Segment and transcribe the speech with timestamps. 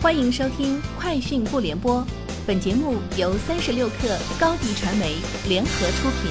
[0.00, 2.00] 欢迎收听《快讯不联播》，
[2.46, 5.16] 本节目由三十六克高低传媒
[5.48, 6.30] 联合出品。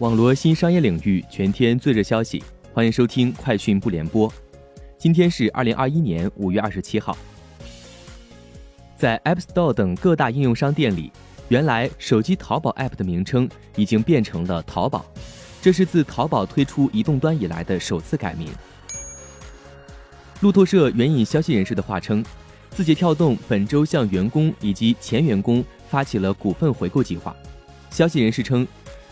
[0.00, 2.42] 网罗新商业领域全天最热消息，
[2.74, 4.28] 欢迎收听《快讯不联播》。
[4.98, 7.16] 今天是二零二一年五月二十七号。
[8.96, 11.12] 在 App Store 等各大应用商店里，
[11.48, 15.06] 原来手机淘宝 App 的名称已经变成了淘宝，
[15.62, 18.48] 这是自淘宝推出移动端以来的首次改名。
[20.40, 22.22] 路透社援引消息人士的话称，
[22.70, 27.34] 字节跳动本周向员工以及前员工发起了股份回购计划。
[27.90, 28.66] 消息人士称，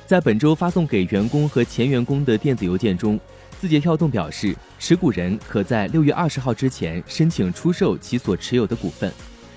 [0.06, 3.18] 在本周发送给员工和前员工的电子邮件中，
[3.58, 9.10] 字节跳动表示，持股人可在六月二十号之前申请出售其所持有的股份，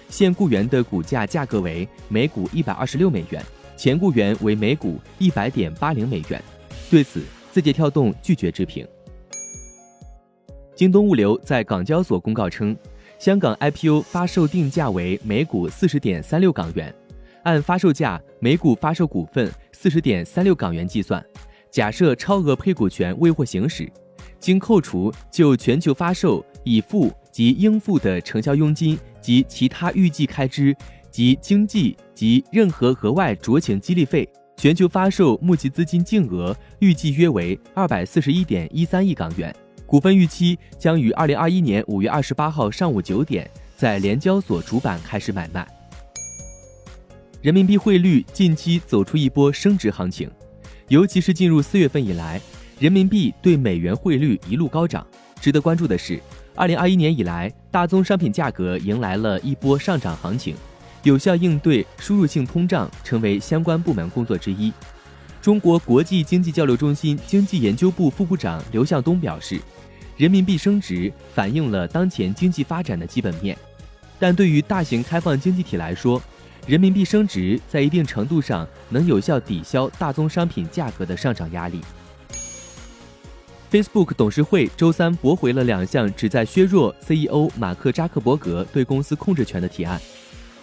[0.09, 3.43] 现雇员的股价价格为每股一百二十六美元，
[3.75, 6.41] 前雇员为每股一百点八零美元。
[6.89, 7.21] 对此，
[7.51, 8.87] 字节跳动拒绝置评。
[10.77, 12.77] 京东物流在港交所公告称，
[13.17, 16.93] 香港 IPO 发售定价为每股四十点三六港元，
[17.41, 21.25] 按发售价每股发售股份四十点三六港元计算。
[21.71, 23.91] 假设超额配股权未获行使，
[24.37, 30.77] 经扣除就全球发售已付及应付的承销佣金及其他预计开支
[31.09, 39.51] 及经济及任何额外酌情激励费，全球发售募集资金净额预计约为二百四十一点一三亿港元。
[39.87, 45.65] 股份预期将于二零二一年五月二十八号上午九点在联交所主板开始买卖。
[47.41, 50.29] 人民币汇率近期走出一波升值行情，
[50.89, 52.41] 尤其是进入四月份以来，
[52.79, 55.07] 人民币对美元汇率一路高涨。
[55.39, 56.19] 值得关注的是，
[56.53, 60.53] 二零二一年以来，大宗商品价格迎来了一波上涨行情，
[61.03, 64.73] 有效应对输入性通胀成为相关部门工作之一。
[65.41, 69.59] 中国国际经济交流中心经济研究部副部长刘向东表示。
[70.17, 73.55] 人民币升值反映了当前经济发展的基本面，
[74.17, 76.19] 但对于大型开放经济体来说，
[76.65, 81.81] 人民币升值在一定程度上能有效抵消大宗商品价格的上涨压力。
[83.71, 90.01] Facebook 董事会周三驳回了两项旨在削弱 CEO 马克扎克伯格对公司控制权的提案。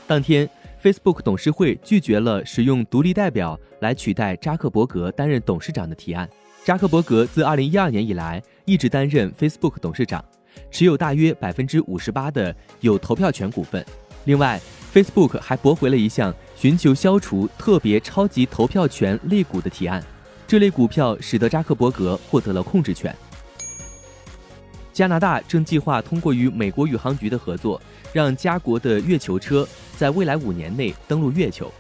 [0.05, 0.51] 当天
[0.85, 6.29] ，Facebook 董事会拒绝了使用独立代表来取代扎克伯格担任董事长的提案。
[6.63, 10.23] 扎克伯格自2012年以来一直担任 Facebook 董事长，
[10.71, 13.83] 持有大约百分之五十八的有投票权股份。
[14.25, 14.61] 另外
[14.93, 20.05] ，Facebook 还驳回了一项寻求消除特别超级投票权类股的提案，
[20.47, 23.15] 这类股票使得扎克伯格获得了控制权。
[24.93, 31.73] 加拿大正计划通过与美国宇航局的合作，让加国的月球车在未来五年内登陆月球。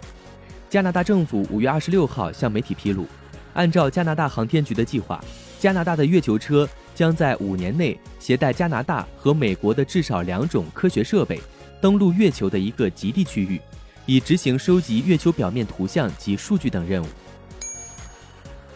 [0.71, 3.07] 加拿大政府五月二十六号向媒体披露。
[3.53, 5.23] 按照加拿大航天局的计划，
[5.61, 11.41] 加拿大的月球车将在五年内携带加拿大和美国的至少两种科学设备，
[11.81, 13.61] 登陆月球的一个极地区域，
[14.07, 17.07] 以执行收集月球表面图像及数据等任务。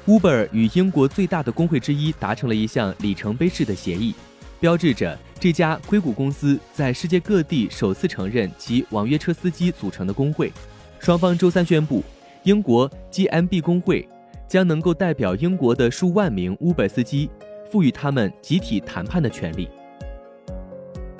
[0.06, 4.14] Uber 与英国最大的工会之一达成了一项里程碑式的协议，
[4.60, 10.52] 标志着这家硅谷公司在世界各地首次承认其网约车司机组成的工会。
[10.98, 12.02] 双方周三宣布，
[12.42, 14.08] 英国 GMB 工会。
[14.48, 17.28] 将能够代表英国的数万名 Uber 司机，
[17.70, 19.68] 赋予他们集体谈判的权利。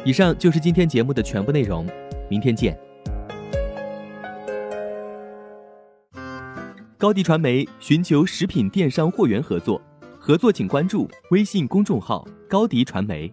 [0.03, 1.87] 以上就是今天节目的全部内容，
[2.31, 2.75] 明天见。
[6.97, 9.79] 高迪传媒寻求食品电商货源合作，
[10.19, 13.31] 合作请关注微信公众号高迪传媒。